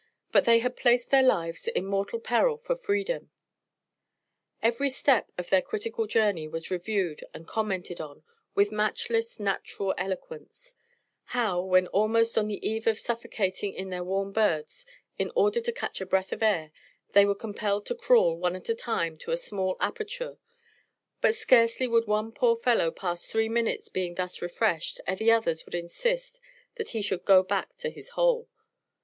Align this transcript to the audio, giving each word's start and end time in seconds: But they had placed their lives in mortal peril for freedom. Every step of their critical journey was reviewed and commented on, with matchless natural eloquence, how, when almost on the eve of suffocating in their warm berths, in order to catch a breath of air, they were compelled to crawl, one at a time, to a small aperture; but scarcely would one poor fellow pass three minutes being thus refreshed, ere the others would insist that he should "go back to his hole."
But 0.31 0.45
they 0.45 0.57
had 0.57 0.75
placed 0.77 1.11
their 1.11 1.21
lives 1.21 1.67
in 1.67 1.85
mortal 1.85 2.19
peril 2.19 2.57
for 2.57 2.75
freedom. 2.75 3.29
Every 4.59 4.89
step 4.89 5.31
of 5.37 5.49
their 5.51 5.61
critical 5.61 6.07
journey 6.07 6.47
was 6.47 6.71
reviewed 6.71 7.23
and 7.35 7.47
commented 7.47 8.01
on, 8.01 8.23
with 8.55 8.71
matchless 8.71 9.39
natural 9.39 9.93
eloquence, 9.99 10.73
how, 11.37 11.61
when 11.61 11.85
almost 11.89 12.35
on 12.35 12.47
the 12.47 12.67
eve 12.67 12.87
of 12.87 12.97
suffocating 12.97 13.75
in 13.75 13.89
their 13.91 14.03
warm 14.03 14.31
berths, 14.31 14.87
in 15.19 15.31
order 15.35 15.61
to 15.61 15.71
catch 15.71 16.01
a 16.01 16.05
breath 16.07 16.31
of 16.31 16.41
air, 16.41 16.71
they 17.11 17.23
were 17.23 17.35
compelled 17.35 17.85
to 17.85 17.93
crawl, 17.95 18.35
one 18.39 18.55
at 18.55 18.69
a 18.69 18.73
time, 18.73 19.19
to 19.19 19.29
a 19.29 19.37
small 19.37 19.77
aperture; 19.79 20.39
but 21.21 21.35
scarcely 21.35 21.87
would 21.87 22.07
one 22.07 22.31
poor 22.31 22.55
fellow 22.57 22.89
pass 22.89 23.27
three 23.27 23.49
minutes 23.49 23.87
being 23.87 24.15
thus 24.15 24.41
refreshed, 24.41 24.99
ere 25.05 25.15
the 25.15 25.31
others 25.31 25.63
would 25.67 25.75
insist 25.75 26.39
that 26.77 26.89
he 26.89 27.03
should 27.03 27.23
"go 27.23 27.43
back 27.43 27.77
to 27.77 27.91
his 27.91 28.09
hole." 28.17 28.49